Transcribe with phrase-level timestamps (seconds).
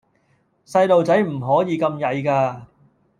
[0.65, 2.65] 細孥仔唔可以咁曳架